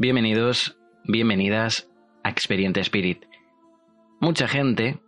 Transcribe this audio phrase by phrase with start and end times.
[0.00, 1.90] Bienvenidos, bienvenidas
[2.24, 3.26] a Experiente Spirit.
[4.18, 4.98] Mucha gente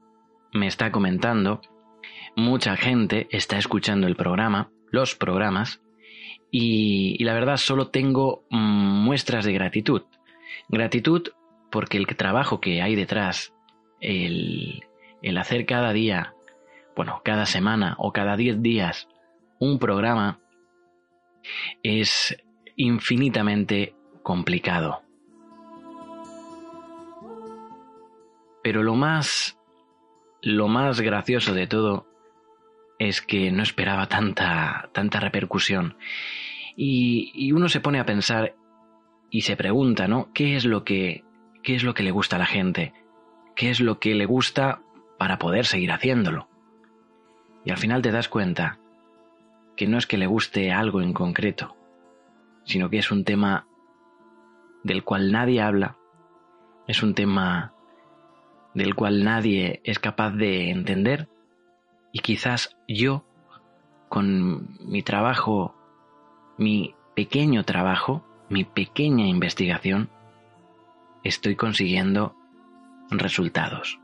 [0.53, 1.63] me está comentando,
[2.37, 5.81] mucha gente está escuchando el programa, los programas,
[6.51, 10.03] y, la verdad solo tengo muestras de gratitud.
[10.69, 11.31] Gratitud
[11.71, 13.55] porque el trabajo que hay detrás,
[13.99, 14.83] el,
[15.23, 16.34] el hacer cada día,
[16.95, 19.09] bueno, cada semana o cada diez días
[19.59, 20.39] un programa,
[21.83, 22.37] es
[22.77, 25.03] infinitamente complicado.
[28.62, 29.59] Pero lo más
[30.41, 32.06] lo más gracioso de todo
[32.98, 35.97] es que no esperaba tanta tanta repercusión.
[36.77, 38.55] Y, y, uno se pone a pensar
[39.31, 40.33] y se pregunta, ¿no?
[40.33, 41.25] ¿Qué es lo que
[41.62, 42.93] qué es lo que le gusta a la gente?
[43.55, 44.81] ¿Qué es lo que le gusta
[45.19, 46.48] para poder seguir haciéndolo?
[47.65, 48.78] Y al final te das cuenta
[49.77, 51.77] que no es que le guste algo en concreto,
[52.65, 53.67] sino que es un tema
[54.83, 55.97] del cual nadie habla,
[56.86, 57.75] es un tema
[58.75, 61.28] del cual nadie es capaz de entender
[62.12, 63.25] y quizás yo,
[64.08, 65.75] con mi trabajo,
[66.58, 70.10] mi pequeño trabajo, mi pequeña investigación,
[71.25, 72.34] estoy consiguiendo
[73.10, 73.98] resultados.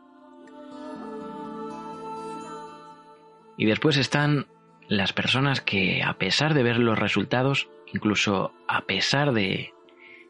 [3.57, 4.47] Y después están
[4.89, 9.75] las personas que a pesar de ver los resultados, incluso a pesar de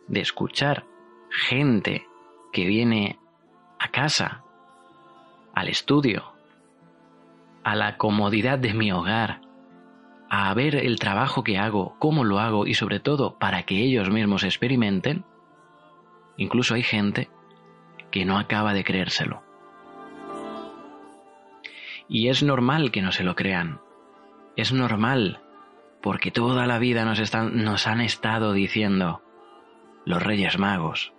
[0.09, 0.85] de escuchar
[1.31, 2.07] gente
[2.53, 3.19] que viene
[3.79, 4.43] a casa,
[5.55, 6.33] al estudio,
[7.63, 9.43] a la comodidad de mi hogar,
[10.31, 14.11] a ver el trabajo que hago, cómo lo hago y sobre todo para que ellos
[14.11, 15.25] mismos experimenten,
[16.37, 17.31] incluso hay gente
[18.11, 19.43] que no acaba de creérselo.
[22.09, 23.81] Y es normal que no se lo crean.
[24.57, 25.43] Es normal,
[26.03, 29.23] porque toda la vida nos, están, nos han estado diciendo,
[30.09, 31.13] los Reyes Magos,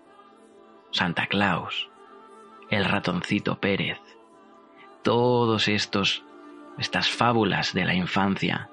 [0.90, 1.92] Santa Claus,
[2.72, 4.00] el ratoncito Pérez,
[5.04, 6.26] todos estos,
[6.80, 8.72] estas fábulas de la infancia.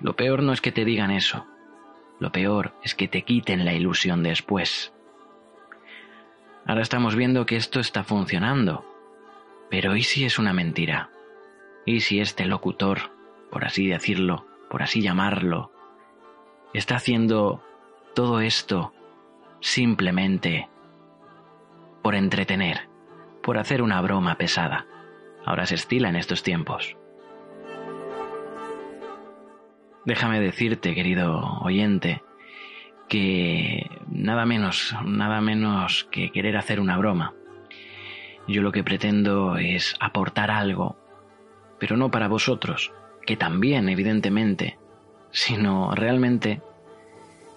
[0.00, 1.44] Lo peor no es que te digan eso,
[2.18, 4.94] lo peor es que te quiten la ilusión después.
[6.64, 8.86] Ahora estamos viendo que esto está funcionando,
[9.68, 11.10] pero ¿y si es una mentira?
[11.84, 13.12] ¿Y si este locutor,
[13.50, 15.72] por así decirlo, por así llamarlo,
[16.72, 17.62] está haciendo
[18.14, 18.94] todo esto
[19.60, 20.68] simplemente
[22.02, 22.88] por entretener,
[23.42, 24.86] por hacer una broma pesada.
[25.44, 26.96] Ahora se estila en estos tiempos.
[30.04, 32.22] Déjame decirte, querido oyente,
[33.08, 37.34] que nada menos, nada menos que querer hacer una broma.
[38.48, 40.96] Yo lo que pretendo es aportar algo,
[41.78, 42.92] pero no para vosotros,
[43.26, 44.78] que también, evidentemente,
[45.30, 46.62] sino realmente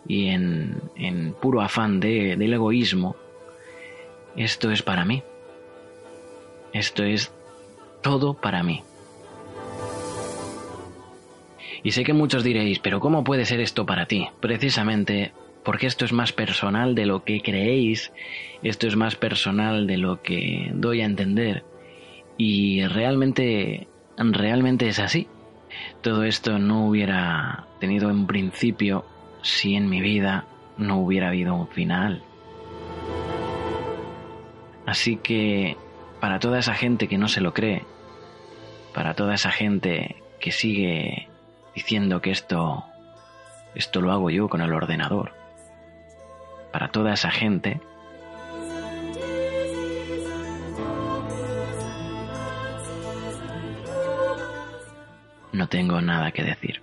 [0.08, 3.16] y en, puro afán de, del egoísmo,
[4.36, 5.24] esto es para mí.
[6.74, 7.32] Esto es
[8.02, 8.84] todo para mí.
[11.84, 14.28] Y sé que muchos diréis, pero ¿cómo puede ser esto para ti?
[14.40, 18.12] Precisamente porque esto es más personal de lo que creéis,
[18.64, 21.64] esto es más personal de lo que doy a entender.
[22.38, 23.88] Y realmente,
[24.18, 25.28] realmente es así.
[26.02, 29.06] Todo esto no hubiera tenido en principio
[29.44, 30.46] si en mi vida
[30.78, 32.24] no hubiera habido un final.
[34.88, 35.78] Así que
[36.20, 37.86] para toda esa gente que no se lo cree,
[38.94, 41.28] para toda esa gente que sigue
[41.76, 42.84] diciendo que esto
[43.76, 45.34] esto lo hago yo con el ordenador.
[46.72, 47.80] Para toda esa gente
[55.52, 56.82] no tengo nada que decir.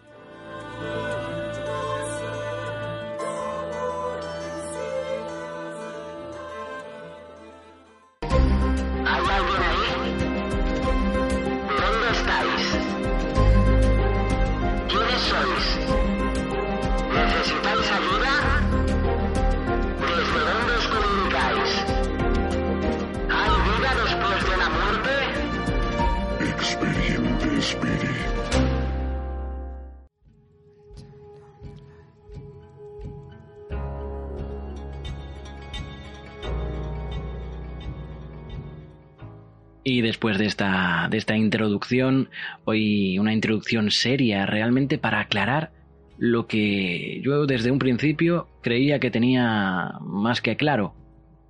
[41.21, 42.29] Esta, introducción,
[42.65, 45.71] hoy una introducción seria realmente para aclarar
[46.19, 50.95] lo que yo desde un principio creía que tenía más que claro.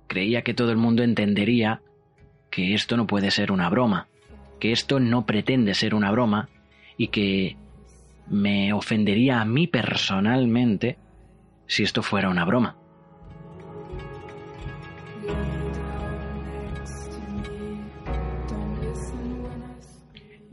[0.07, 1.81] Creía que todo el mundo entendería
[2.49, 4.07] que esto no puede ser una broma,
[4.59, 6.49] que esto no pretende ser una broma
[6.97, 7.57] y que
[8.27, 10.97] me ofendería a mí personalmente
[11.67, 12.77] si esto fuera una broma.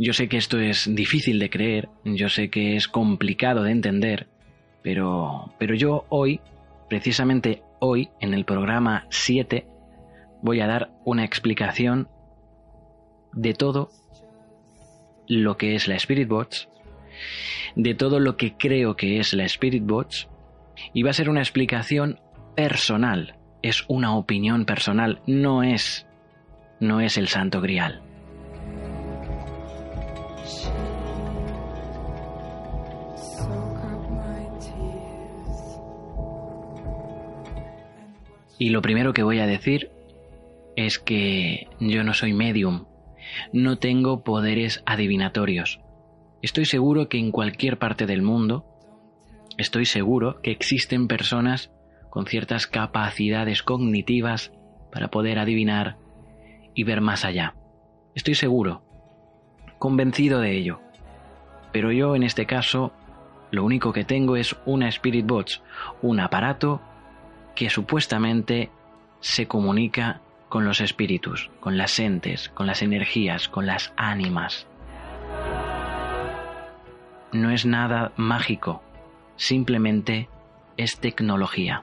[0.01, 4.29] Yo sé que esto es difícil de creer, yo sé que es complicado de entender,
[4.81, 6.41] pero, pero yo hoy,
[6.89, 9.67] precisamente hoy, en el programa 7,
[10.41, 12.09] voy a dar una explicación
[13.33, 13.91] de todo
[15.27, 16.69] lo que es la Spirit Box,
[17.75, 20.29] de todo lo que creo que es la Spirit Box,
[20.95, 22.21] y va a ser una explicación
[22.55, 26.07] personal, es una opinión personal, no es,
[26.79, 28.08] no es el Santo Grial.
[38.59, 39.91] Y lo primero que voy a decir
[40.75, 42.87] es que yo no soy medium,
[43.53, 45.81] no tengo poderes adivinatorios.
[46.43, 48.65] Estoy seguro que en cualquier parte del mundo,
[49.59, 51.73] estoy seguro que existen personas
[52.11, 54.53] con ciertas capacidades cognitivas
[54.93, 55.97] para poder adivinar
[56.75, 57.55] y ver más allá.
[58.15, 58.83] Estoy seguro,
[59.79, 60.81] convencido de ello.
[61.73, 62.93] Pero yo en este caso,
[63.51, 65.63] lo único que tengo es una Spirit Box,
[66.03, 66.81] un aparato
[67.55, 68.71] que supuestamente
[69.21, 74.67] se comunica con los espíritus, con las entes, con las energías, con las ánimas.
[77.33, 78.83] No es nada mágico,
[79.37, 80.29] simplemente
[80.77, 81.83] es tecnología.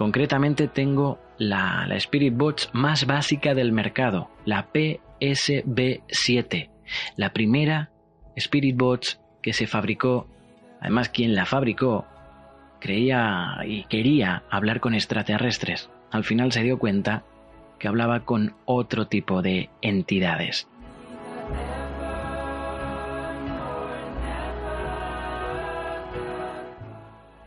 [0.00, 6.70] Concretamente tengo la, Spirit Box más básica del mercado, la PSB7,
[7.16, 7.90] la primera
[8.34, 10.26] Spirit Box que se fabricó
[10.80, 12.06] Además, quien la fabricó
[12.80, 15.90] creía y quería hablar con extraterrestres.
[16.10, 17.24] Al final se dio cuenta
[17.78, 20.66] que hablaba con otro tipo de entidades.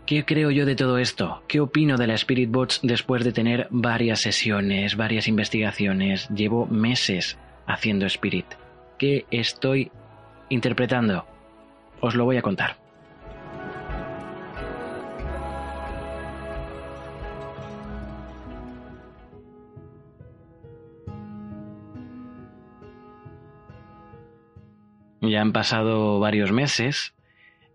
[0.05, 1.43] ¿Qué creo yo de todo esto?
[1.47, 6.27] ¿Qué opino de la Spirit Box después de tener varias sesiones, varias investigaciones?
[6.27, 8.45] Llevo meses haciendo Spirit.
[8.97, 9.91] ¿Qué estoy
[10.49, 11.25] interpretando?
[12.01, 12.77] Os lo voy a contar.
[25.21, 27.15] Ya han pasado varios meses,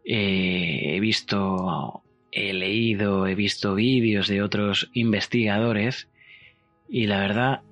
[0.05, 2.03] eh, he visto,
[2.39, 6.09] he leído, he visto vídeos de otros investigadores
[6.89, 7.63] y la verdad,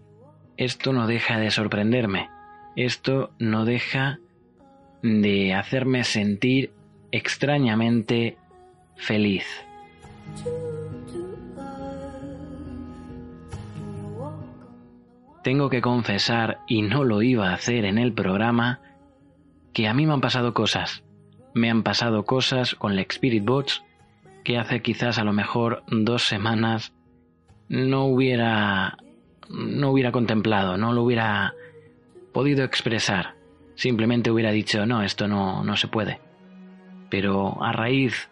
[0.57, 2.29] esto no deja de sorprenderme,
[2.75, 4.19] esto no deja
[5.03, 6.73] de hacerme sentir
[7.13, 8.37] extrañamente
[8.97, 9.47] feliz.
[15.45, 18.81] Tengo que confesar, y no lo iba a hacer en el programa,
[19.73, 21.05] que a mí me han pasado cosas.
[21.55, 23.86] Me han pasado cosas con la Spirit Box
[24.47, 26.95] que hace quizás a lo mejor dos semanas
[27.69, 28.97] no hubiera
[29.49, 31.53] no hubiera contemplado, no lo hubiera
[32.33, 33.35] podido expresar.
[33.75, 36.21] Simplemente hubiera dicho, no, esto no, no se puede.
[37.11, 38.31] Pero a raíz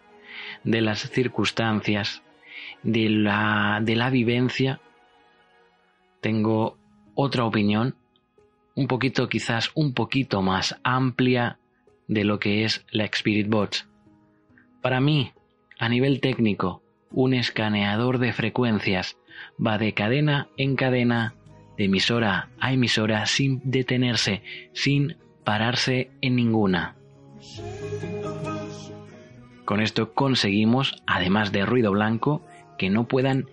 [0.63, 2.23] de las circunstancias,
[2.81, 4.79] de la, de la vivencia,
[6.21, 6.77] tengo
[7.13, 7.93] otra opinión
[8.73, 11.59] un poquito quizás un poquito más amplia
[12.07, 13.89] de lo que es la Spirit Box.
[14.81, 15.33] Para mí,
[15.79, 19.17] a nivel técnico, un escaneador de frecuencias
[19.63, 21.35] va de cadena en cadena,
[21.77, 24.41] de emisora a emisora, sin detenerse,
[24.73, 26.95] sin pararse en ninguna.
[29.65, 32.45] Con esto conseguimos, además de ruido blanco,
[32.77, 33.49] que no puedan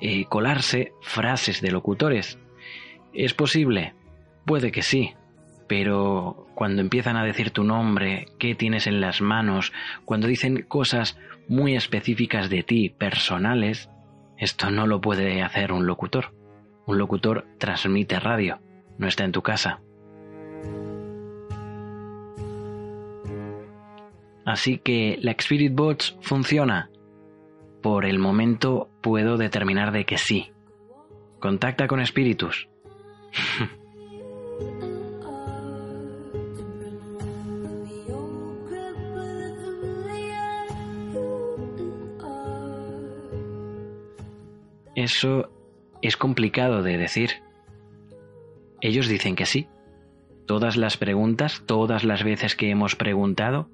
[0.00, 2.38] eh, colarse frases de locutores.
[3.12, 3.94] ¿Es posible?
[4.44, 5.14] Puede que sí,
[5.66, 9.72] pero cuando empiezan a decir tu nombre, qué tienes en las manos,
[10.04, 11.16] cuando dicen cosas
[11.48, 13.90] muy específicas de ti, personales,
[14.36, 16.34] esto no lo puede hacer un locutor.
[16.86, 18.60] Un locutor transmite radio,
[18.98, 19.80] no está en tu casa.
[24.44, 26.90] Así que la Spirit Box funciona.
[27.82, 30.52] Por el momento puedo determinar de que sí.
[31.40, 32.68] Contacta con espíritus.
[45.04, 45.50] Eso
[46.00, 47.42] es complicado de decir.
[48.80, 49.68] Ellos dicen que sí.
[50.46, 53.68] Todas las preguntas, todas las veces que hemos preguntado,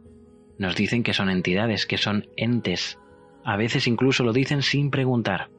[0.58, 2.99] nos dicen que son entidades, que son entes.
[3.44, 5.50] A veces incluso lo dicen sin preguntar.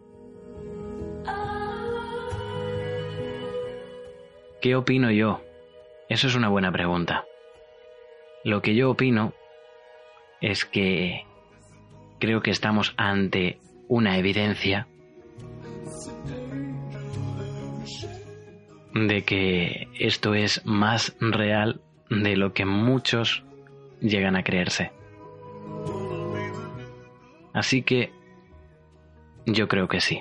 [4.62, 5.40] ¿Qué opino yo?
[6.10, 7.24] Eso es una buena pregunta.
[8.44, 9.34] Lo que yo opino
[10.42, 11.26] es que
[12.20, 14.90] creo que estamos ante una evidencia
[18.94, 23.44] de que esto es más real de lo que muchos
[24.02, 24.92] llegan a creerse.
[27.54, 28.12] Así que
[29.46, 30.20] yo creo que sí.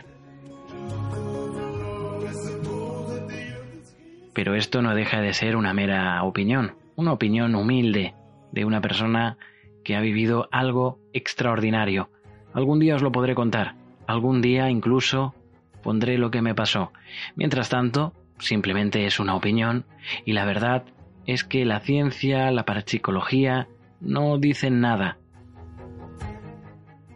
[4.32, 8.14] Pero esto no deja de ser una mera opinión, una opinión humilde
[8.52, 9.36] de una persona
[9.84, 12.10] que ha vivido algo extraordinario.
[12.52, 13.74] Algún día os lo podré contar,
[14.06, 15.34] algún día incluso
[15.82, 16.92] pondré lo que me pasó.
[17.36, 19.86] Mientras tanto, simplemente es una opinión
[20.24, 20.84] y la verdad
[21.26, 23.68] es que la ciencia, la parapsicología,
[24.00, 25.18] no dicen nada.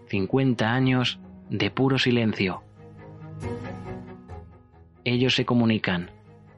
[0.09, 2.63] 50 años de puro silencio.
[5.05, 6.11] Ellos se comunican,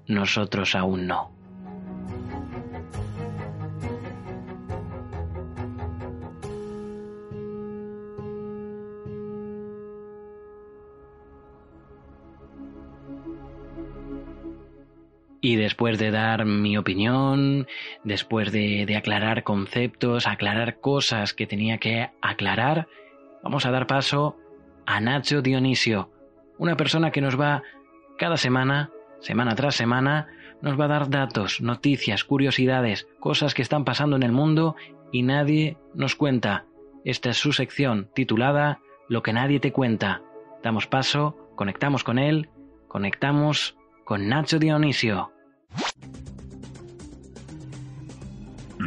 [0.07, 1.36] nosotros aún no.
[15.47, 17.69] Y después de dar mi opinión,
[18.03, 22.89] después de, aclarar conceptos, aclarar cosas que tenía que aclarar,
[23.45, 24.37] vamos a dar paso
[24.87, 26.11] a Nacho Dionisio,
[26.59, 27.63] una persona que nos va
[28.19, 30.27] cada semana, semana tras semana,
[30.63, 34.75] nos va a dar datos, noticias, curiosidades, cosas que están pasando en el mundo
[35.13, 36.65] y nadie nos cuenta.
[37.05, 40.23] Esta es su sección titulada Lo que nadie te cuenta.
[40.65, 42.51] Damos paso, conectamos con él,
[42.89, 45.36] conectamos con Nacho Dionisio.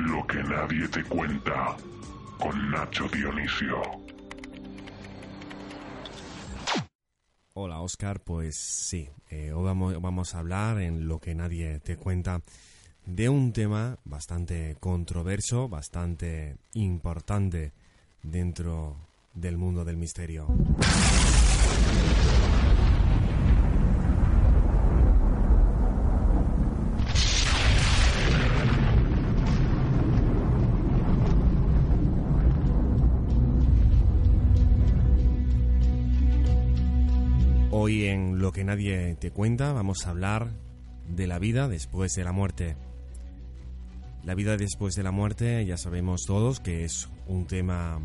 [0.08, 1.76] Lo que nadie te cuenta
[2.40, 3.82] con Nacho Dionisio.
[7.54, 11.98] Hola Oscar, pues sí, eh, hoy vamos, vamos a hablar en lo que nadie te
[11.98, 12.42] cuenta
[13.06, 17.74] de un tema bastante controverso, bastante importante
[18.24, 18.96] dentro
[19.34, 20.48] del mundo del misterio.
[37.90, 40.52] En Lo que nadie te cuenta vamos a hablar
[41.08, 42.78] de la vida después de la muerte.
[44.24, 48.00] La vida después de la muerte ya sabemos todos que es un tema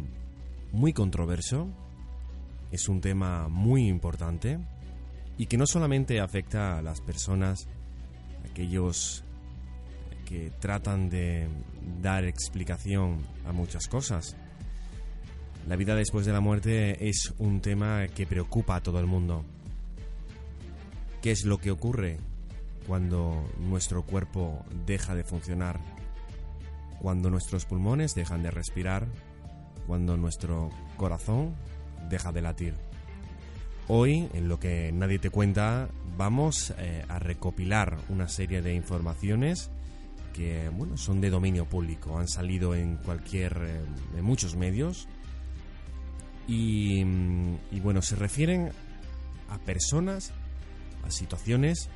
[0.73, 1.69] muy controverso,
[2.73, 4.59] es un tema muy importante
[5.37, 7.69] y que no solamente afecta a las personas,
[8.51, 9.23] aquellos
[10.25, 11.47] que tratan de
[12.01, 14.35] dar explicación a muchas cosas.
[15.69, 19.45] La vida después de la muerte es un tema que preocupa a todo el mundo.
[21.25, 22.19] ¿Qué es lo que ocurre
[22.87, 25.81] cuando nuestro cuerpo deja de funcionar?
[27.01, 29.07] Cuando nuestros pulmones dejan de respirar,
[29.87, 31.55] cuando nuestro corazón
[32.11, 32.75] deja de latir.
[33.89, 35.89] Hoy, en lo que nadie te cuenta,
[36.19, 39.71] vamos eh, a recopilar una serie de informaciones
[40.35, 43.81] que bueno, son de dominio público, han salido en cualquier eh,
[44.19, 45.09] en muchos medios
[46.47, 48.73] y, y bueno, se refieren
[49.49, 50.35] a personas
[51.11, 51.89] situaciones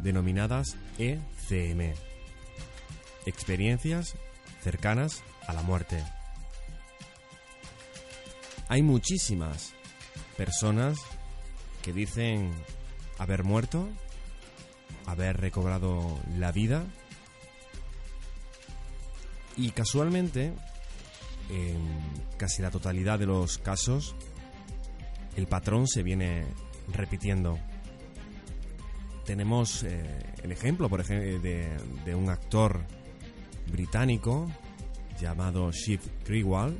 [0.00, 1.94] denominadas ECM,
[3.24, 4.14] experiencias
[4.62, 6.02] cercanas a la muerte.
[8.68, 9.74] Hay muchísimas
[10.36, 10.98] personas
[11.82, 12.52] que dicen
[13.18, 13.88] haber muerto,
[15.06, 16.84] haber recobrado la vida
[19.56, 20.52] y casualmente
[21.48, 21.78] en
[22.36, 24.16] casi la totalidad de los casos
[25.36, 26.46] el patrón se viene
[26.88, 27.58] repitiendo
[29.26, 30.02] tenemos eh,
[30.42, 32.80] el ejemplo, por ejemplo, de, un actor
[33.70, 34.50] británico
[35.20, 36.76] llamado Shiv Grewal,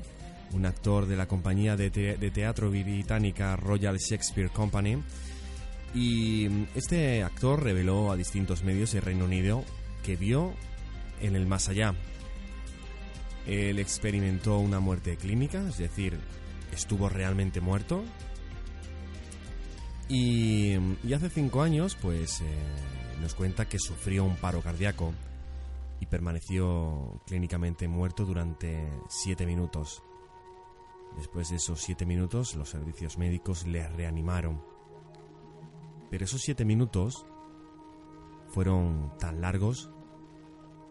[0.52, 5.02] un actor de la compañía de, de, teatro británica Royal Shakespeare Company.
[5.94, 9.64] Y este actor reveló a distintos medios del Reino Unido
[10.02, 10.54] que vio
[11.20, 11.94] en el más allá.
[13.46, 16.18] Él experimentó una muerte clínica, es decir,
[16.72, 18.04] estuvo realmente muerto,
[20.08, 20.74] y,
[21.12, 22.44] hace cinco años, pues eh,
[23.20, 25.12] nos cuenta que sufrió un paro cardíaco
[26.00, 30.02] y permaneció clínicamente muerto durante siete minutos.
[31.16, 34.62] Después de esos siete minutos, los servicios médicos le reanimaron.
[36.10, 37.26] Pero esos siete minutos
[38.48, 39.90] fueron tan largos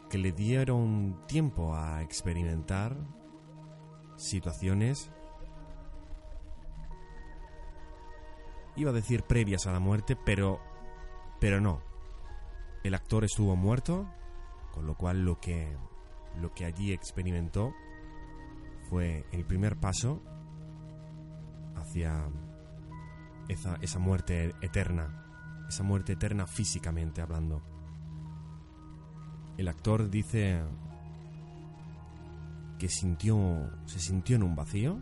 [0.10, 2.98] que le dieron tiempo a experimentar
[4.18, 5.12] situaciones,
[8.76, 10.60] iba a decir previas a la muerte, pero,
[11.40, 11.82] pero no.
[12.84, 14.08] El actor estuvo muerto,
[14.72, 15.76] con lo cual lo que,
[16.40, 17.74] lo que allí experimentó
[18.90, 20.22] fue el primer paso
[21.76, 22.30] hacia
[23.48, 27.64] esa, esa muerte eterna, esa muerte eterna físicamente hablando.
[29.58, 30.62] El actor dice
[32.78, 35.00] que sintió, se sintió en un vacío,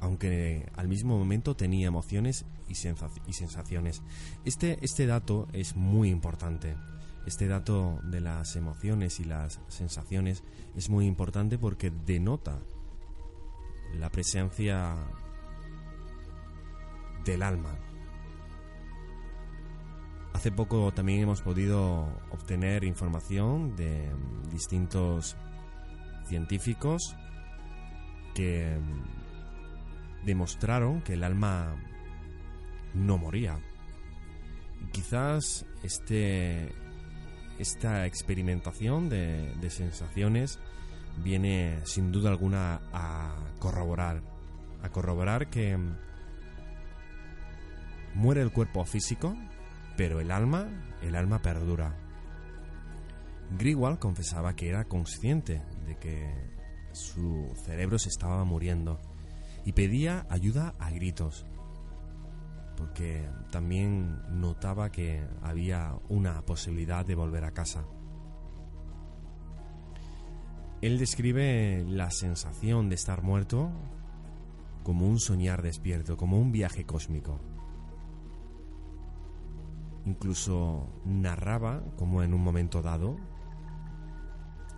[0.00, 4.02] aunque al mismo momento tenía emociones y, sensaciones.
[4.44, 6.76] Este, este dato es muy importante.
[7.26, 10.44] Este dato de las emociones y las sensaciones
[10.76, 12.58] es muy importante porque denota
[13.98, 14.94] la presencia
[17.24, 17.76] del alma.
[20.32, 24.08] Hace poco también hemos podido obtener información de
[24.52, 25.36] distintos
[26.28, 27.16] científicos
[28.34, 28.78] que
[30.26, 31.74] demostraron que el alma
[32.96, 33.58] no moría.
[34.92, 36.72] quizás este,
[37.58, 40.58] esta experimentación de, sensaciones
[41.22, 44.22] viene sin duda alguna a corroborar,
[44.82, 45.78] a corroborar que
[48.14, 49.36] muere el cuerpo físico,
[49.96, 50.68] pero el alma,
[51.02, 51.94] el alma perdura.
[53.58, 56.32] Grigwald confesaba que era consciente de que
[56.92, 59.00] su cerebro se estaba muriendo
[59.64, 61.44] y pedía ayuda a gritos,
[62.76, 67.84] porque también notaba que había una posibilidad de volver a casa.
[70.82, 73.70] Él describe la sensación de estar muerto
[74.82, 77.40] como un soñar despierto, como un viaje cósmico.
[80.04, 83.16] Incluso narraba como en un momento dado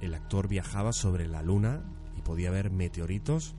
[0.00, 1.82] el actor viajaba sobre la luna
[2.16, 3.56] y podía ver meteoritos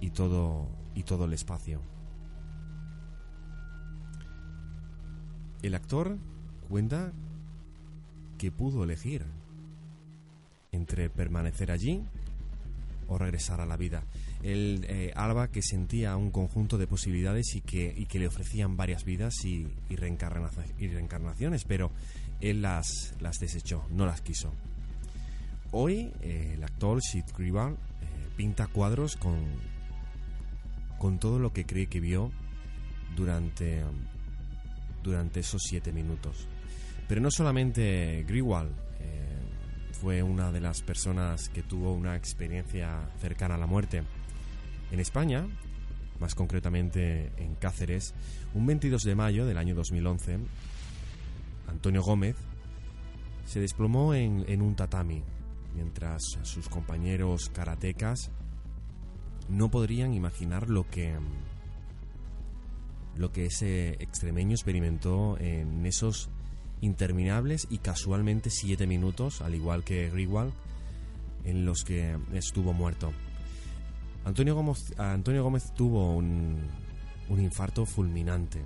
[0.00, 1.80] y todo y todo el espacio.
[5.66, 6.16] El actor
[6.68, 7.10] cuenta
[8.38, 9.24] que pudo elegir
[10.70, 12.04] entre permanecer allí
[13.08, 14.04] o regresar a la vida.
[14.44, 18.76] Él, eh, Alba, que sentía un conjunto de posibilidades y que, y que le ofrecían
[18.76, 21.90] varias vidas y, y, reencarnaciones, pero
[22.40, 24.52] él las, las desechó, no las quiso.
[25.72, 27.76] Hoy eh, el actor Sid Gribal eh,
[28.36, 29.34] pinta cuadros con,
[31.00, 32.30] con todo lo que cree que vio
[33.16, 33.82] durante,
[35.06, 36.46] durante esos siete minutos.
[37.08, 38.74] Pero no solamente Grewal
[39.96, 44.02] fue una de las personas que tuvo una experiencia cercana a la muerte.
[44.90, 45.46] En España,
[46.20, 48.14] más concretamente en Cáceres,
[48.54, 50.38] un 22 de mayo del año 2011,
[51.68, 52.36] Antonio Gómez
[53.46, 55.22] se desplomó en, en un tatami,
[55.74, 58.30] mientras sus compañeros karatecas
[59.48, 61.14] no podrían imaginar lo que
[63.18, 66.28] lo que ese extremeño experimentó en esos
[66.80, 70.52] interminables y casualmente siete minutos, al igual que Grigwald,
[71.44, 73.12] en los que estuvo muerto.
[74.24, 76.58] Antonio Gómez, Antonio Gómez tuvo un,
[77.28, 78.64] un infarto fulminante.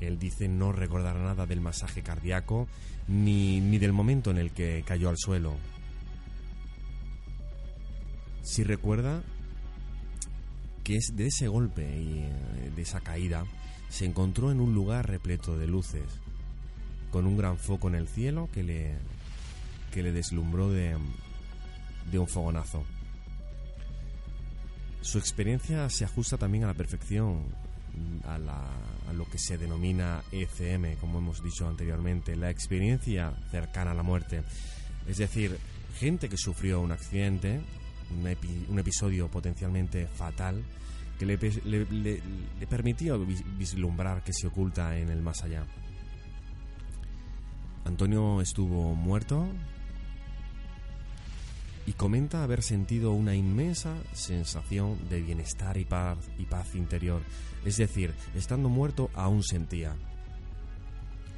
[0.00, 2.68] Él dice no recordar nada del masaje cardíaco
[3.08, 5.54] ni, ni del momento en el que cayó al suelo.
[8.42, 9.22] Si recuerda
[10.88, 13.44] que es de ese golpe y eh, de esa caída
[13.90, 16.06] se encontró en un lugar repleto de luces,
[17.10, 18.94] con un gran foco en el cielo que le,
[19.92, 20.96] que le deslumbró de,
[22.10, 22.86] de un fogonazo.
[25.02, 27.42] Su experiencia se ajusta también a la perfección
[28.24, 28.64] a, la,
[29.10, 34.02] a, lo que se denomina ECM, como hemos dicho anteriormente, la experiencia cercana a la
[34.02, 34.42] muerte.
[35.06, 35.58] Es decir,
[35.98, 37.60] gente que sufrió un accidente,
[38.16, 40.62] un, epi, un episodio potencialmente fatal,
[41.18, 42.22] que le, le,
[43.58, 45.64] vislumbrar que se oculta en el más allá.
[47.84, 49.48] Antonio estuvo muerto
[51.86, 57.22] y comenta haber sentido una inmensa sensación de bienestar y paz, y paz interior.
[57.64, 59.96] Es decir, estando muerto aún sentía,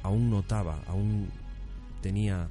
[0.03, 1.29] aún notaba, aún
[2.01, 2.49] tenía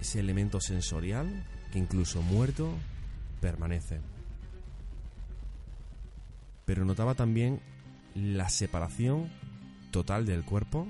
[0.00, 2.72] ese elemento sensorial que incluso muerto
[3.40, 4.00] permanece.
[6.64, 7.60] Pero notaba también
[8.14, 9.30] la separación
[9.90, 10.88] total del cuerpo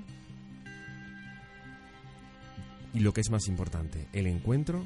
[2.93, 4.83] y lo que es más importante, el encuentro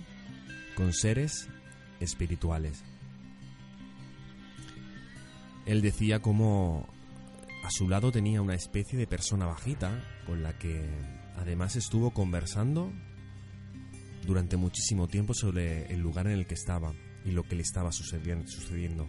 [0.75, 1.47] con seres
[1.99, 2.83] espirituales.
[5.65, 6.87] Él decía cómo
[7.63, 10.85] a su lado tenía una especie de persona bajita con la que
[11.37, 12.91] además estuvo conversando
[14.25, 16.93] durante muchísimo tiempo sobre el lugar en el que estaba
[17.25, 19.07] y lo que le estaba sucediendo.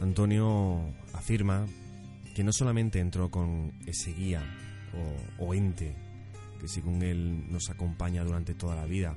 [0.00, 1.66] Antonio afirma
[2.34, 4.42] que no solamente entró con ese guía
[5.38, 5.96] o, ente
[6.60, 9.16] que según él nos acompaña durante toda la vida,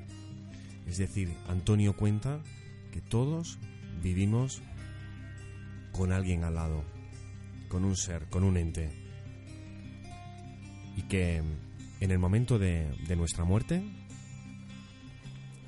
[0.86, 2.40] es decir, Antonio cuenta
[2.92, 3.58] que todos
[4.02, 4.62] vivimos
[5.92, 6.84] con alguien al lado,
[7.68, 8.90] con un ser, con un ente,
[10.96, 11.42] y que
[12.00, 13.82] en el momento de, nuestra muerte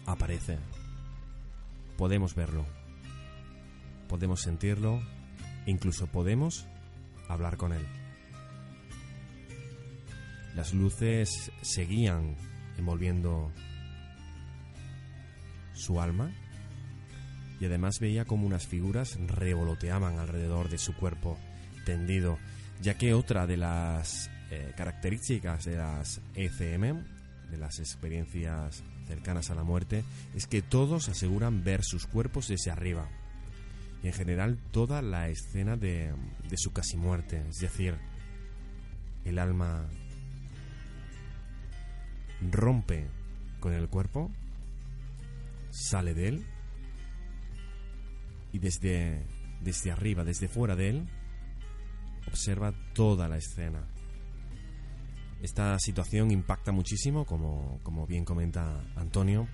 [0.06, 0.58] aparece,
[1.96, 2.66] podemos verlo.
[4.08, 5.00] Podemos sentirlo,
[5.66, 6.66] incluso podemos
[7.28, 7.86] hablar con él.
[10.54, 12.36] Las luces seguían
[12.78, 13.50] envolviendo
[15.72, 16.32] su alma
[17.60, 21.38] y además veía como unas figuras revoloteaban alrededor de su cuerpo
[21.84, 22.38] tendido,
[22.80, 27.04] ya que otra de las eh, características de las ECM,
[27.50, 32.70] de las experiencias cercanas a la muerte, es que todos aseguran ver sus cuerpos desde
[32.70, 33.08] arriba
[34.04, 36.12] en general toda la escena de,
[36.48, 37.96] de su casi muerte, es decir,
[39.24, 39.88] el alma
[42.50, 43.06] rompe
[43.60, 44.30] con el cuerpo,
[45.70, 46.46] sale de él
[48.52, 49.26] y desde,
[49.62, 51.08] desde arriba, desde fuera de él,
[52.26, 53.88] observa toda la escena.
[55.44, 59.46] Esta situación impacta muchísimo, como, como bien comenta Antonio,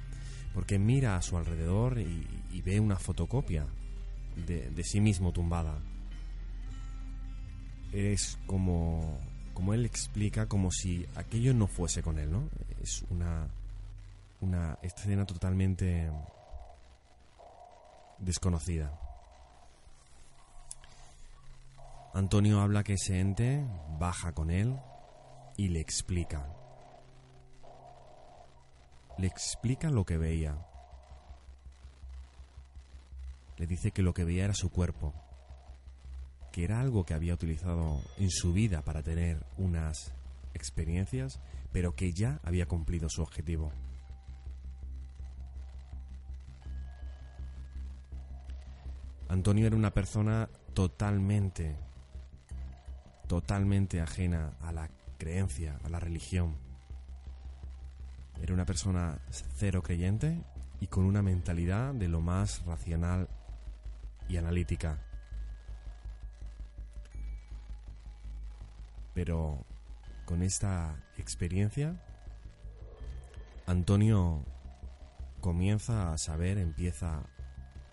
[0.55, 3.67] porque mira a su alrededor y ve una fotocopia
[4.47, 5.83] de, sí mismo tumbada.
[7.91, 9.19] Es como,
[9.53, 12.49] como él explica, como si aquello no fuese con él, ¿no?
[12.81, 13.49] Es una,
[14.43, 16.09] una escena totalmente
[18.21, 18.97] desconocida.
[22.15, 23.67] Antonio habla que ese ente
[23.99, 24.79] baja con él
[25.61, 26.43] y le explica.
[29.19, 30.57] Le explica lo que veía.
[33.59, 35.13] le dice que lo que veía era su cuerpo,
[36.51, 40.15] que era algo que había utilizado en su vida para tener unas
[40.55, 41.39] experiencias,
[41.71, 43.71] pero que ya había cumplido su objetivo.
[49.29, 51.77] Antonio era una persona totalmente,
[53.29, 54.89] totalmente ajena a la
[55.21, 56.57] creencia, a la religión.
[58.43, 60.43] Era una persona cero creyente
[60.81, 63.29] y con una mentalidad de lo más racional
[64.29, 64.99] y analítica.
[69.13, 69.67] Pero
[70.25, 72.03] con esta experiencia,
[73.67, 74.43] Antonio
[75.41, 77.23] comienza a saber, empieza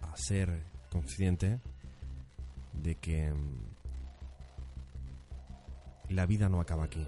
[0.01, 1.59] a ser consciente
[2.73, 3.77] de que mm,
[6.09, 7.05] la vida no acaba aquí.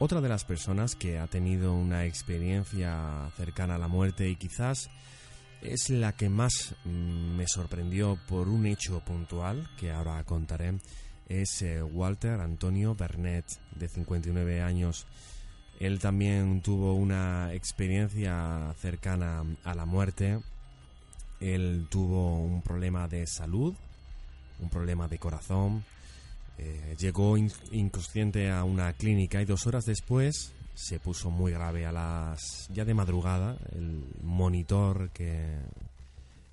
[0.00, 4.90] Otra de las personas que ha tenido una experiencia cercana a la muerte y quizás
[5.60, 10.74] es la que más mm, me sorprendió por un hecho puntual que ahora contaré
[11.28, 15.04] es eh, Walter Antonio Bernet de 59 años.
[15.80, 20.38] Él también tuvo una experiencia cercana a la muerte.
[21.40, 23.74] Él tuvo un problema de salud,
[24.60, 25.84] un problema de corazón,
[26.58, 31.92] eh, llegó inconsciente a una clínica y dos horas después se puso muy grave a
[31.92, 35.56] las ya de madrugada el monitor que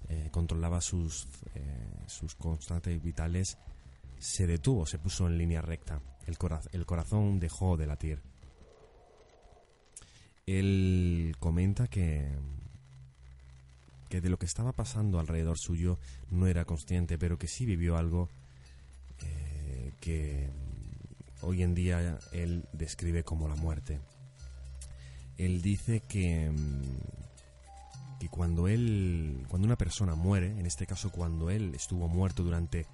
[0.10, 1.62] eh, controlaba sus eh,
[2.06, 3.58] sus constantes vitales
[4.20, 6.00] se detuvo se puso en línea recta.
[6.28, 8.20] El, corazón dejó de latir.
[10.46, 12.30] Él comenta que
[14.10, 15.98] que de lo que estaba pasando alrededor suyo
[16.30, 18.30] no era consciente pero que sí vivió algo
[20.00, 20.50] que
[21.42, 24.00] hoy en día él describe como la muerte.
[25.38, 31.50] Él dice que, mm, que cuando él, cuando una persona muere, en este caso cuando
[31.50, 32.86] él estuvo muerto durante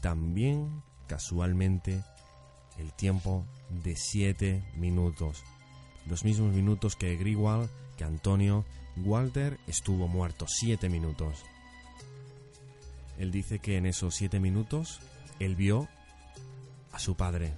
[0.00, 2.02] también casualmente
[2.78, 3.44] el tiempo
[3.82, 5.42] de siete minutos,
[6.06, 8.64] los mismos minutos que Grigwald, que Antonio,
[8.96, 11.44] Walter estuvo muerto, siete minutos.
[13.18, 15.00] Él dice que en esos siete minutos
[15.38, 15.88] él vio
[16.96, 17.52] a su padre.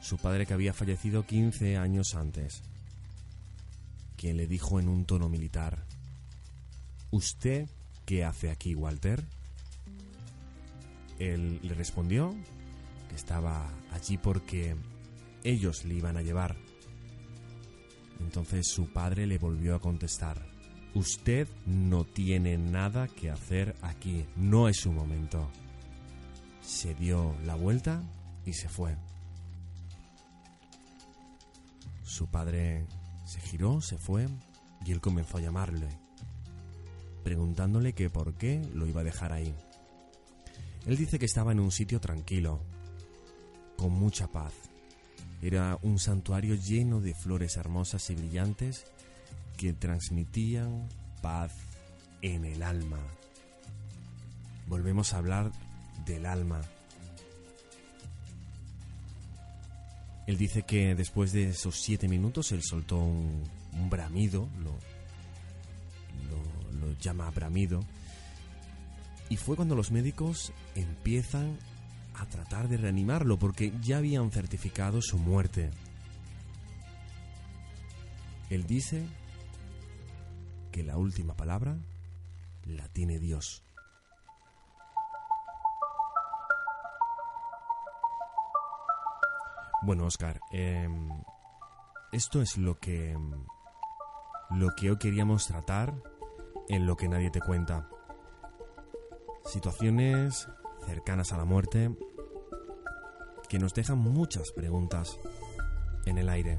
[0.00, 2.64] Su padre que había fallecido 15 años antes.
[4.16, 5.84] Quien le dijo en un tono militar,
[7.12, 7.68] ¿Usted
[8.04, 9.24] qué hace aquí, Walter?
[11.20, 12.34] él le respondió
[13.08, 14.74] que estaba allí porque
[15.44, 16.56] ellos le iban a llevar.
[18.18, 20.44] Entonces su padre le volvió a contestar,
[20.94, 25.48] Usted no tiene nada que hacer aquí, no es su momento.
[26.68, 28.02] Se dio la vuelta
[28.44, 28.94] y se fue.
[32.04, 32.86] Su padre
[33.24, 34.28] se giró, se fue
[34.84, 35.88] y él comenzó a llamarle,
[37.24, 39.54] preguntándole que por qué lo iba a dejar ahí.
[40.84, 42.60] Él dice que estaba en un sitio tranquilo,
[43.78, 44.52] con mucha paz.
[45.40, 48.84] Era un santuario lleno de flores hermosas y brillantes
[49.56, 50.86] que transmitían
[51.22, 51.54] paz
[52.20, 53.00] en el alma.
[54.66, 55.50] Volvemos a hablar
[56.04, 56.60] del alma.
[60.26, 63.44] Él dice que después de esos siete minutos él soltó un,
[63.88, 64.72] bramido, lo,
[66.28, 67.82] lo, lo llama bramido,
[69.30, 71.56] y fue cuando los médicos empiezan
[72.14, 75.70] a tratar de reanimarlo porque ya habían certificado su muerte.
[78.50, 79.06] Él dice
[80.72, 81.76] que la última palabra
[82.64, 83.62] la tiene Dios.
[89.82, 91.08] Bueno, Oscar, em,
[92.12, 93.16] esto es lo que
[94.50, 95.94] lo que hoy queríamos tratar
[96.68, 97.88] en lo que nadie te cuenta.
[99.44, 100.48] Situaciones
[100.86, 101.94] cercanas a la muerte
[103.48, 105.18] que nos dejan muchas preguntas
[106.06, 106.58] en el aire.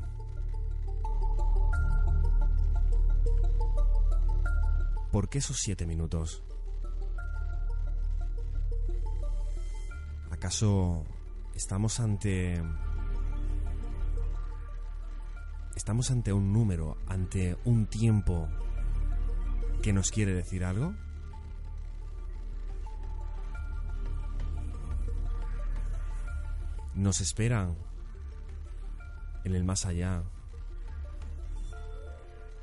[5.11, 6.43] ¿Por qué esos siete minutos?
[10.31, 11.03] ¿Acaso
[11.53, 12.61] estamos ante...
[15.79, 18.49] Estamos ante un número, ante un tiempo
[19.81, 20.93] que nos quiere decir algo?
[26.95, 27.77] Nos esperan
[29.45, 30.21] en el más allá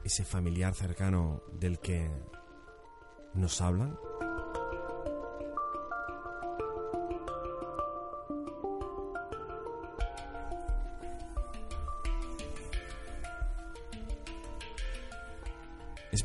[0.04, 2.10] ese familiar cercano del que
[3.32, 3.96] nos hablan?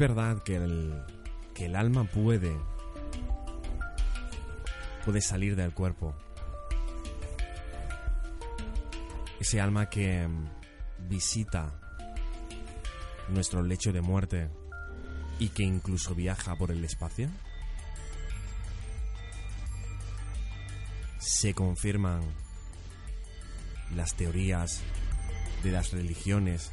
[0.01, 1.05] Verdad que el,
[1.53, 2.57] que el alma puede
[5.05, 6.15] puede salir del cuerpo.
[9.39, 10.27] Ese alma que
[11.07, 11.71] visita
[13.29, 14.49] nuestro lecho de muerte
[15.37, 17.29] y que incluso viaja por el espacio?
[21.19, 22.21] Se confirman
[23.95, 24.81] las teorías
[25.63, 26.71] de las religiones,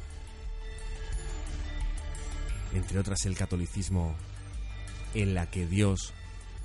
[2.73, 4.15] entre otras el catolicismo,
[5.13, 6.13] en la que Dios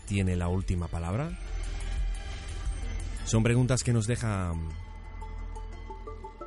[0.07, 1.39] tiene la última palabra?
[3.25, 4.69] Son preguntas que nos dejan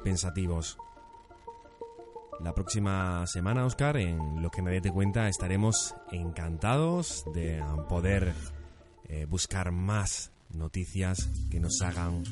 [0.04, 0.78] pensativos.
[2.40, 8.34] La próxima semana, Oscar, en Lo que nadie te cuenta, estaremos encantados de poder
[9.10, 12.24] eh, buscar más noticias que nos hagan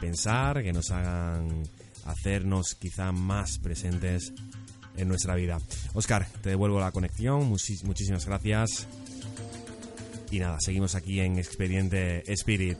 [0.00, 1.62] pensar, que nos hagan
[2.04, 4.32] hacernos quizá más presentes
[4.96, 5.60] en nuestra vida.
[5.92, 8.86] Oscar, te devuelvo la conexión, muchísimas gracias.
[10.30, 12.78] Y nada, seguimos aquí en Expediente Spirit.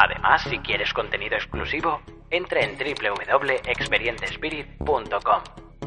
[0.00, 5.42] Además, si quieres contenido exclusivo, entra en www.experientespirit.com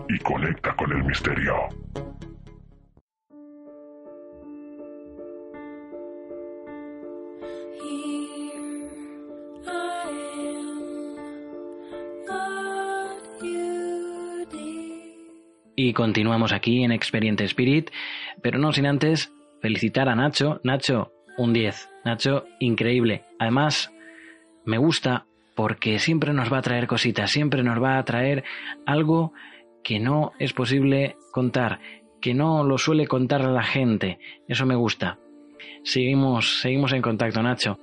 [0.10, 1.54] y conecta con el misterio.
[15.78, 17.92] Y continuamos aquí en Experiente Spirit,
[18.42, 20.60] pero no sin antes felicitar a Nacho.
[20.66, 21.90] Nacho, un 10.
[22.04, 23.24] Nacho, increíble.
[23.40, 23.90] Además,
[24.66, 28.44] me gusta porque siempre nos va a traer cositas, siempre nos va a traer
[28.86, 29.34] algo
[29.84, 31.80] que no es posible contar,
[32.22, 34.20] que no lo suele contar la gente.
[34.48, 35.18] Eso me gusta.
[35.84, 37.80] Seguimos, seguimos en contacto, Nacho.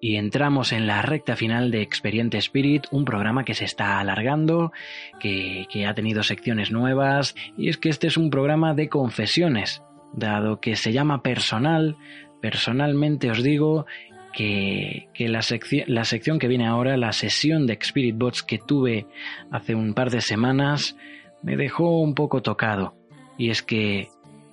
[0.00, 4.72] Y entramos en la recta final de Experiente Spirit, un programa que se está alargando,
[5.18, 9.82] que, que, ha tenido secciones nuevas, y es que este es un programa de confesiones,
[10.12, 11.96] dado que se llama personal,
[12.40, 13.86] personalmente os digo
[14.32, 15.40] que, la,
[15.86, 19.06] la sección que viene ahora, la sesión de Spirit Bots que tuve
[19.50, 20.96] hace un par de semanas,
[21.42, 22.94] me dejó un poco tocado.
[23.36, 24.08] Y es que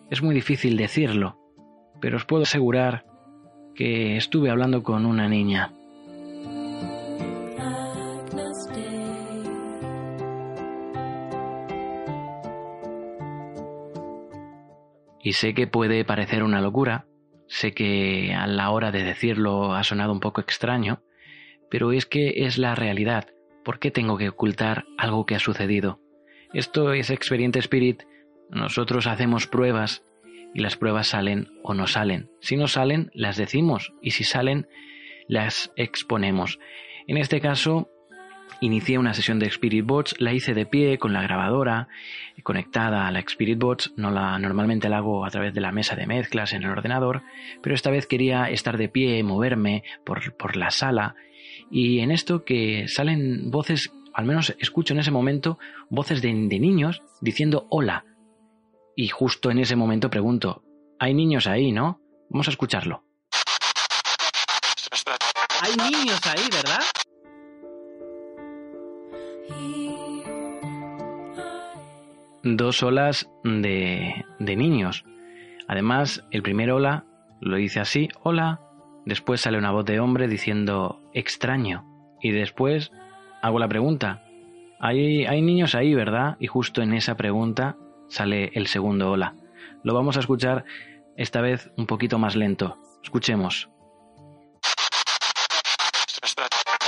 [0.10, 1.38] es muy difícil decirlo,
[2.00, 3.06] pero os puedo asegurar
[3.78, 5.72] que estuve hablando con una niña.
[15.22, 17.06] Y sé que puede parecer una locura,
[17.48, 21.04] sé que a la hora de decirlo ha sonado un poco extraño,
[21.70, 23.28] pero es que es la realidad.
[23.64, 26.00] ¿Por qué tengo que ocultar algo que ha sucedido?
[26.54, 28.04] Esto es Experiente Spirit.
[28.50, 30.02] Nosotros hacemos pruebas
[30.58, 32.32] y las pruebas salen o no salen.
[32.42, 34.68] Si no salen, las decimos y si salen,
[35.28, 36.58] las exponemos.
[37.06, 37.92] En este caso,
[38.60, 41.90] Inicié una sesión de Spirit Bots, la hice de pie con la grabadora
[42.42, 45.96] conectada a la Spirit Bots, no la normalmente la hago a través de la mesa
[45.96, 47.22] de mezclas en el ordenador,
[47.62, 51.16] pero esta vez quería estar de pie, moverme por, por la sala
[51.70, 55.60] y en esto que salen voces, al menos escucho en ese momento
[55.92, 58.06] voces de, de niños diciendo hola
[58.98, 60.64] y justo en ese momento pregunto,
[60.98, 62.02] hay niños ahí, ¿no?
[62.32, 63.04] Vamos a escucharlo.
[65.62, 66.82] Hay niños ahí, ¿verdad?
[72.44, 75.04] dos olas de, de niños.
[75.68, 77.06] Además, el primer hola
[77.42, 78.62] lo dice así, hola,
[79.06, 81.86] después sale una voz de hombre diciendo extraño,
[82.22, 82.92] y después
[83.42, 84.24] hago la pregunta,
[84.80, 86.38] hay, hay niños ahí, ¿verdad?
[86.40, 87.76] Y justo en esa pregunta
[88.10, 89.36] sale el segundo hola.
[89.84, 90.66] Lo vamos a escuchar
[91.16, 92.78] esta vez un poquito más lento.
[93.04, 93.70] Escuchemos.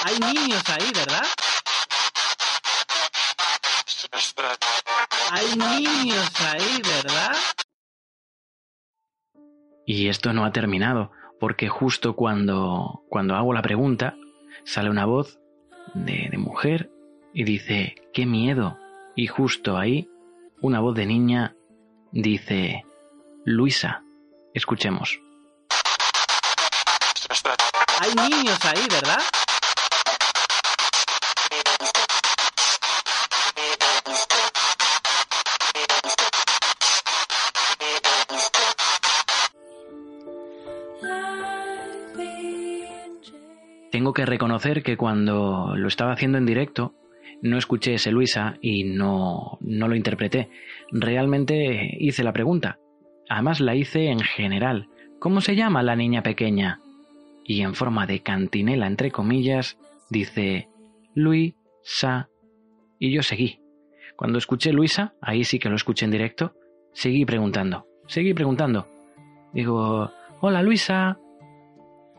[0.06, 1.26] Hay niños ahí, ¿verdad?
[5.32, 7.36] Hay niños ahí, ¿verdad?
[9.86, 14.16] Y esto no ha terminado, porque justo cuando, cuando hago la pregunta,
[14.64, 15.40] sale una voz
[15.94, 16.92] de, de mujer
[17.34, 18.78] y dice, ¡qué miedo!
[19.16, 20.10] Y justo ahí,
[20.62, 21.56] una voz de niña
[22.12, 22.86] dice,
[23.46, 24.04] Luisa,
[24.54, 25.20] escuchemos.
[28.00, 29.20] Hay niños ahí, ¿verdad?
[43.92, 46.94] Tengo que reconocer que cuando lo estaba haciendo en directo,
[47.42, 50.50] no escuché ese Luisa y no, no lo interpreté.
[50.92, 52.80] Realmente hice la pregunta.
[53.30, 54.88] Además la hice en general.
[55.20, 56.82] ¿Cómo se llama la niña pequeña?
[57.46, 59.78] Y en forma de cantinela, entre comillas,
[60.10, 60.68] dice
[61.16, 62.30] Luisa.
[63.00, 63.60] Y yo seguí.
[64.16, 66.54] Cuando escuché Luisa, ahí sí que lo escuché en directo,
[66.92, 67.86] seguí preguntando.
[68.08, 68.88] Seguí preguntando.
[69.54, 71.18] Digo, hola Luisa.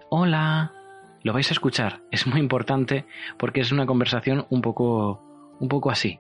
[0.09, 0.80] Hola.
[1.23, 3.05] Lo vais a escuchar, es muy importante
[3.39, 5.23] porque es una conversación un poco
[5.61, 6.19] un poco así.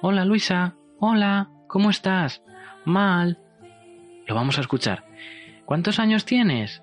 [0.00, 2.42] Hola Luisa, hola, ¿cómo estás?
[2.86, 3.38] Mal.
[4.26, 5.04] Lo vamos a escuchar.
[5.66, 6.82] ¿Cuántos años tienes?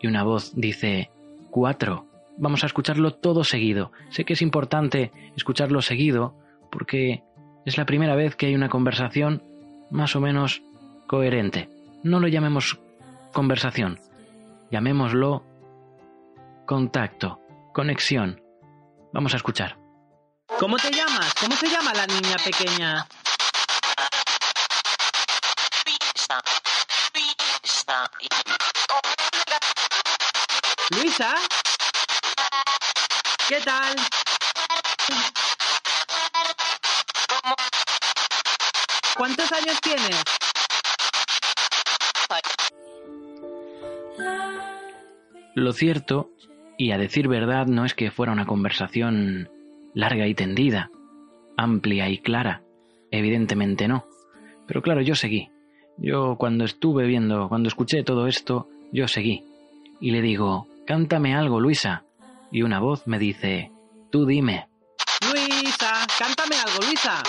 [0.00, 1.10] Y una voz dice,
[1.50, 2.06] cuatro.
[2.36, 3.92] Vamos a escucharlo todo seguido.
[4.10, 6.34] Sé que es importante escucharlo seguido
[6.70, 7.22] porque
[7.64, 9.42] es la primera vez que hay una conversación
[9.90, 10.62] más o menos
[11.06, 11.68] coherente.
[12.02, 12.80] No lo llamemos
[13.32, 13.98] conversación,
[14.70, 15.44] llamémoslo
[16.72, 17.38] contacto,
[17.74, 18.40] conexión.
[19.12, 19.76] Vamos a escuchar.
[20.58, 21.34] ¿Cómo te llamas?
[21.34, 23.06] ¿Cómo se llama la niña pequeña?
[30.96, 31.34] Luisa.
[33.50, 33.94] ¿Qué tal?
[39.14, 40.24] ¿Cuántos años tienes?
[45.54, 46.30] Lo cierto,
[46.78, 49.48] y a decir verdad, no es que fuera una conversación
[49.94, 50.90] larga y tendida,
[51.56, 52.62] amplia y clara.
[53.10, 54.04] Evidentemente no.
[54.66, 55.50] Pero claro, yo seguí.
[55.98, 59.44] Yo cuando estuve viendo, cuando escuché todo esto, yo seguí.
[60.00, 62.04] Y le digo, cántame algo, Luisa.
[62.50, 63.70] Y una voz me dice,
[64.10, 64.66] tú dime.
[65.30, 67.22] Luisa, cántame algo, Luisa.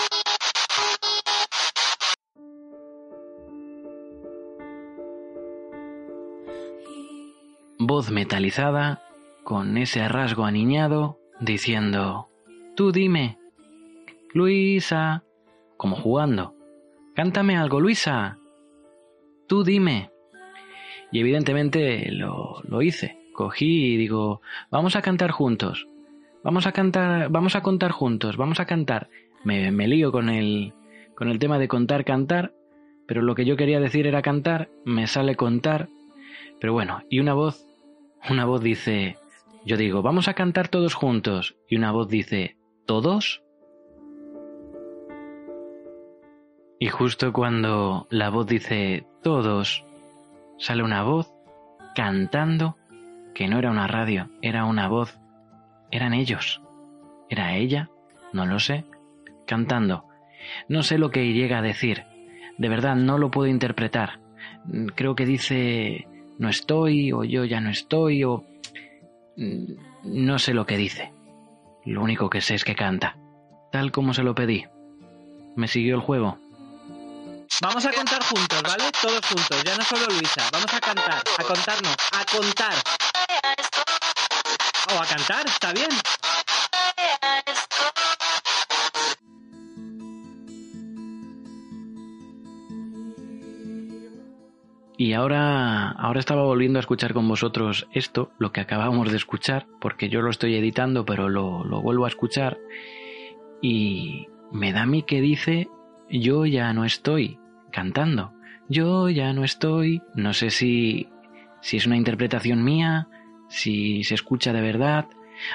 [7.86, 9.02] voz metalizada,
[9.44, 12.28] con ese rasgo aniñado, diciendo,
[12.74, 13.38] Tú dime,
[14.32, 15.22] Luisa,
[15.76, 16.54] como jugando,
[17.14, 18.38] cántame algo, Luisa,
[19.46, 20.10] tú dime.
[21.12, 24.40] Y evidentemente lo, lo hice, cogí y digo,
[24.70, 25.86] vamos a cantar juntos,
[26.42, 29.08] vamos a cantar, vamos a contar juntos, vamos a cantar.
[29.44, 30.72] Me, me lío con el,
[31.14, 32.54] con el tema de contar, cantar,
[33.06, 35.88] pero lo que yo quería decir era cantar, me sale contar,
[36.58, 37.64] pero bueno, y una voz
[38.30, 39.18] una voz dice,
[39.64, 41.56] yo digo, vamos a cantar todos juntos.
[41.68, 42.56] Y una voz dice,
[42.86, 43.42] ¿todos?
[46.78, 49.84] Y justo cuando la voz dice, todos,
[50.58, 51.32] sale una voz
[51.94, 52.76] cantando
[53.34, 55.18] que no era una radio, era una voz.
[55.90, 56.60] Eran ellos.
[57.28, 57.90] ¿Era ella?
[58.32, 58.84] No lo sé.
[59.46, 60.04] Cantando.
[60.68, 62.04] No sé lo que llega a decir.
[62.58, 64.20] De verdad, no lo puedo interpretar.
[64.94, 66.06] Creo que dice
[66.38, 68.44] no estoy o yo ya no estoy o...
[69.36, 71.12] No sé lo que dice.
[71.84, 73.16] Lo único que sé es que canta.
[73.72, 74.64] Tal como se lo pedí.
[75.56, 76.38] Me siguió el juego.
[77.60, 78.84] Vamos a contar juntos, ¿vale?
[79.00, 80.42] Todos juntos, ya no solo Luisa.
[80.52, 82.74] Vamos a cantar, a contarnos, a contar.
[84.92, 85.88] O a cantar, está bien.
[94.96, 99.66] Y ahora, ahora estaba volviendo a escuchar con vosotros esto, lo que acabamos de escuchar,
[99.80, 102.58] porque yo lo estoy editando, pero lo, lo vuelvo a escuchar.
[103.60, 105.68] Y me da a mí que dice,
[106.08, 107.38] yo ya no estoy
[107.72, 108.32] cantando.
[108.68, 111.08] Yo ya no estoy, no sé si,
[111.60, 113.08] si es una interpretación mía,
[113.48, 115.08] si se escucha de verdad.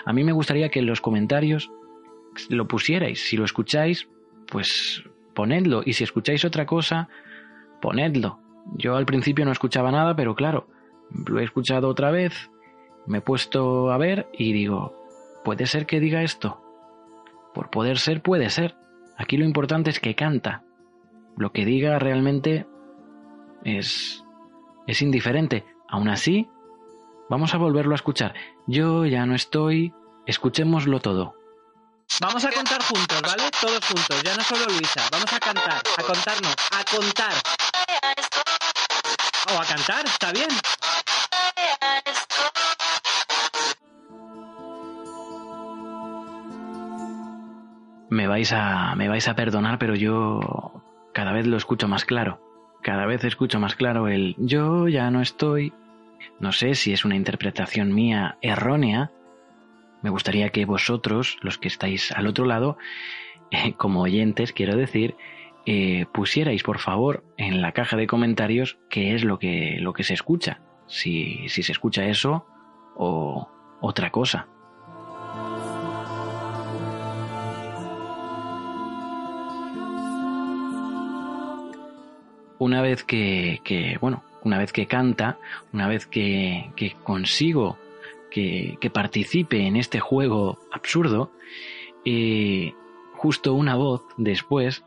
[0.05, 1.71] A mí me gustaría que en los comentarios
[2.49, 3.21] lo pusierais.
[3.21, 4.09] Si lo escucháis,
[4.47, 5.81] pues ponedlo.
[5.85, 7.07] Y si escucháis otra cosa,
[7.81, 8.39] ponedlo.
[8.75, 10.67] Yo al principio no escuchaba nada, pero claro,
[11.09, 12.51] lo he escuchado otra vez,
[13.07, 14.95] me he puesto a ver y digo,
[15.43, 16.61] ¿puede ser que diga esto?
[17.53, 18.75] Por poder ser, puede ser.
[19.17, 20.63] Aquí lo importante es que canta.
[21.35, 22.67] Lo que diga realmente
[23.63, 24.23] es
[24.89, 25.65] es indiferente.
[25.87, 26.49] Aún así,
[27.29, 28.33] vamos a volverlo a escuchar.
[28.67, 29.93] Yo ya no estoy.
[30.25, 31.35] Escuchémoslo todo.
[32.21, 33.43] Vamos a contar juntos, ¿vale?
[33.61, 35.01] Todos juntos, ya no solo Luisa.
[35.11, 37.33] Vamos a cantar, a contarnos, a contar.
[39.51, 40.49] O a cantar, está bien.
[48.09, 50.83] Me vais a me vais a perdonar, pero yo
[51.13, 52.39] cada vez lo escucho más claro.
[52.83, 55.73] Cada vez escucho más claro el yo ya no estoy.
[56.39, 59.11] No sé si es una interpretación mía errónea.
[60.01, 62.77] Me gustaría que vosotros, los que estáis al otro lado,
[63.77, 65.15] como oyentes, quiero decir,
[65.65, 70.03] eh, pusierais por favor en la caja de comentarios qué es lo que, lo que
[70.03, 70.61] se escucha.
[70.87, 72.45] Si, si se escucha eso
[72.95, 73.47] o
[73.81, 74.47] otra cosa.
[82.57, 85.37] Una vez que, que, bueno, una vez que canta,
[85.71, 86.71] una vez que,
[87.03, 87.77] consigo
[88.31, 91.31] que, que, participe en este juego absurdo,
[92.03, 92.73] eh,
[93.13, 94.83] justo una voz después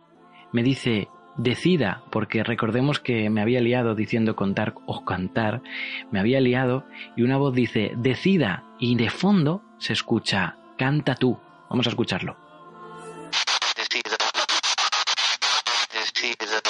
[0.52, 5.62] me dice decida, porque recordemos que me había liado diciendo contar o cantar,
[6.10, 6.84] me había liado
[7.16, 11.38] y una voz dice decida y de fondo se escucha canta tú.
[11.70, 12.36] Vamos a escucharlo.
[13.76, 14.16] Decida.
[15.92, 16.60] Decida.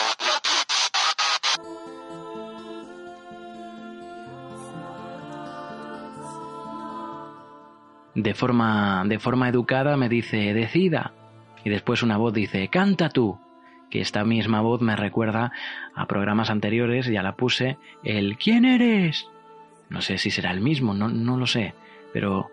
[8.15, 11.15] De forma, de forma educada me dice decida
[11.65, 13.39] y después una voz dice canta tú
[13.93, 15.53] que esta misma voz me recuerda
[15.95, 19.29] a programas anteriores, ya la puse, el ¿quién eres?
[19.91, 21.75] No sé si será el mismo, no, no lo sé,
[22.11, 22.49] pero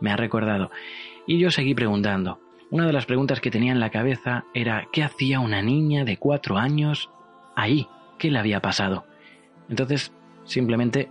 [0.00, 0.70] me ha recordado.
[1.26, 2.38] Y yo seguí preguntando.
[2.70, 6.16] Una de las preguntas que tenía en la cabeza era ¿qué hacía una niña de
[6.16, 7.10] cuatro años
[7.56, 7.88] ahí?
[8.16, 9.04] ¿Qué le había pasado?
[9.68, 10.12] Entonces,
[10.44, 11.10] simplemente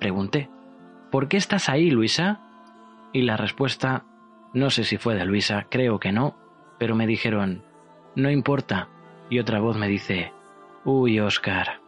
[0.00, 0.48] pregunté,
[1.10, 2.40] ¿por qué estás ahí, Luisa?
[3.12, 4.06] Y la respuesta,
[4.54, 6.34] no sé si fue de Luisa, creo que no,
[6.78, 7.62] pero me dijeron,
[8.14, 8.88] no importa,
[9.30, 10.32] y otra voz me dice,
[10.84, 11.80] uy, Oscar.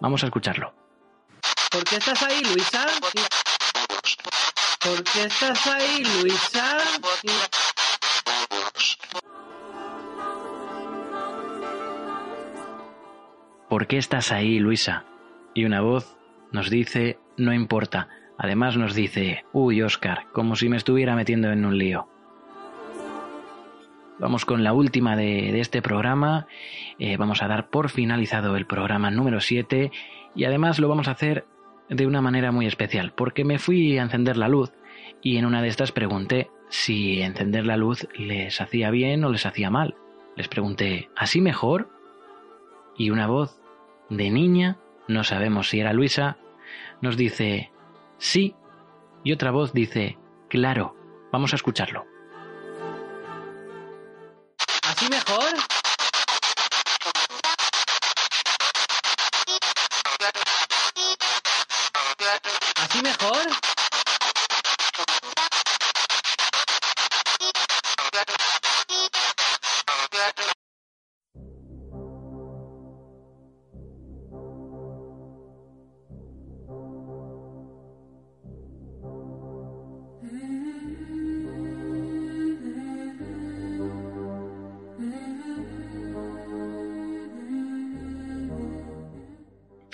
[0.00, 0.72] Vamos a escucharlo.
[1.70, 2.86] ¿Por qué estás ahí, Luisa?
[4.80, 6.78] ¿Por qué estás ahí, Luisa?
[13.68, 15.04] ¿Por qué estás ahí, Luisa?
[15.54, 16.16] Y una voz
[16.52, 18.08] nos dice, no importa.
[18.38, 22.08] Además nos dice, uy, Oscar, como si me estuviera metiendo en un lío.
[24.18, 26.48] Vamos con la última de, este programa.
[26.98, 29.92] Eh, vamos a dar por finalizado el programa número 7
[30.34, 31.46] y además lo vamos a hacer
[31.88, 34.72] de una manera muy especial, porque me fui a encender la luz
[35.22, 39.46] y en una de estas pregunté si encender la luz les hacía bien o les
[39.46, 39.94] hacía mal.
[40.36, 41.88] Les pregunté, ¿así mejor?
[42.96, 43.60] Y una voz
[44.10, 46.38] de niña, no sabemos si era Luisa,
[47.00, 47.70] nos dice,
[48.18, 48.56] sí,
[49.22, 50.96] y otra voz dice, claro,
[51.32, 52.17] vamos a escucharlo.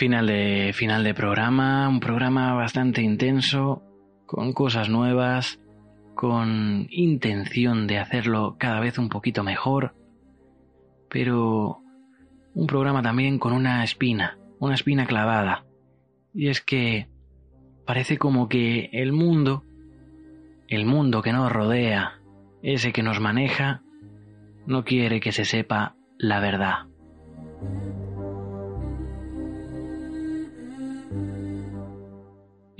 [0.04, 3.82] Final de, final de programa, un programa bastante intenso,
[4.26, 5.58] con cosas nuevas,
[6.14, 9.94] con intención de hacerlo cada vez un poquito mejor,
[11.08, 11.80] pero
[12.52, 15.64] un programa también con una espina, una espina clavada.
[16.34, 17.08] Y es que
[17.86, 19.64] parece como que el mundo,
[20.68, 22.20] el mundo que nos rodea,
[22.62, 23.80] ese que nos maneja,
[24.66, 26.88] no quiere que se sepa la verdad.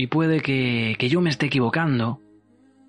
[0.05, 2.21] Y puede que, que yo me esté equivocando,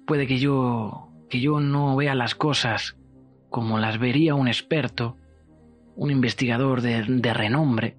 [0.05, 2.97] puede que yo, que yo no vea las cosas
[3.49, 5.15] como las vería un experto,
[5.95, 7.95] un investigador de, de renombre,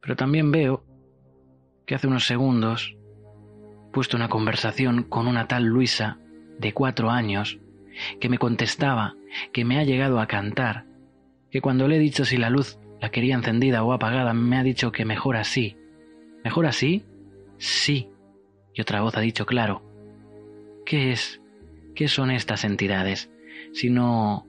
[0.00, 0.84] pero también veo
[1.84, 2.96] que hace unos segundos
[3.92, 6.18] puesto una conversación con una tal Luisa
[6.60, 7.58] de cuatro años
[8.20, 9.16] que me contestaba
[9.52, 10.86] que me ha llegado a cantar,
[11.50, 14.62] que cuando le he dicho si la luz la quería encendida o apagada me ha
[14.62, 15.76] dicho que mejor así.
[16.44, 17.04] ¿Mejor así?
[17.62, 18.08] Sí.
[18.74, 19.84] Y otra voz ha dicho claro.
[20.84, 21.40] ¿Qué es?
[21.94, 23.30] ¿Qué son estas entidades?
[23.72, 24.48] Sino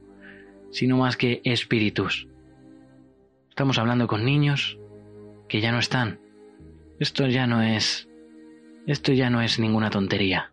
[0.72, 2.28] sino más que espíritus.
[3.49, 4.80] Estamos hablando con niños
[5.47, 6.20] que ya no están.
[6.99, 8.09] Esto ya no es
[8.88, 10.51] esto ya no es ninguna tontería.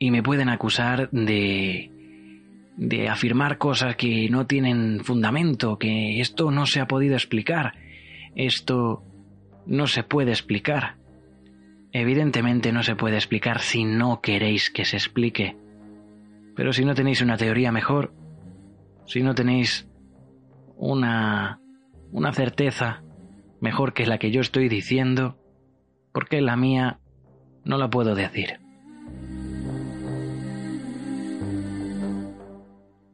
[0.00, 1.92] Y me pueden acusar de
[2.78, 7.74] de afirmar cosas que no tienen fundamento, que esto no se ha podido explicar,
[8.36, 9.02] esto
[9.66, 10.96] no se puede explicar.
[11.92, 15.56] Evidentemente no se puede explicar si no queréis que se explique.
[16.54, 18.12] Pero si no tenéis una teoría mejor,
[19.06, 19.88] si no tenéis
[20.76, 21.60] una
[22.12, 23.02] una certeza
[23.60, 25.36] mejor que la que yo estoy diciendo,
[26.12, 27.00] porque la mía
[27.64, 28.60] no la puedo decir.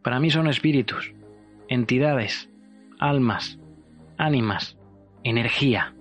[0.05, 1.15] Para mí son espíritus,
[1.67, 2.51] entidades,
[3.01, 3.59] almas,
[4.19, 4.77] ánimas,
[5.23, 5.95] energía.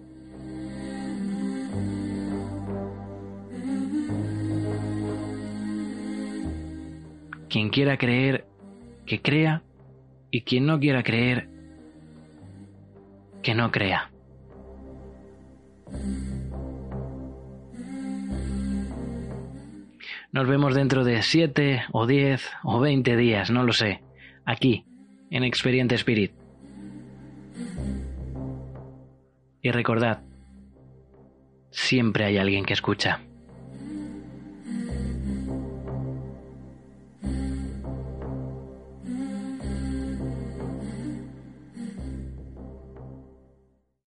[7.48, 8.46] Quien quiera creer,
[9.06, 9.64] que crea,
[10.32, 11.48] y quien no quiera creer,
[13.42, 14.12] que no crea.
[20.34, 24.02] Nos vemos dentro de 7 o 10 o 20 días, no lo sé,
[24.46, 24.84] aquí,
[25.30, 26.32] en Experiente Spirit.
[29.62, 30.24] Y recordad,
[31.70, 33.22] siempre hay alguien que escucha.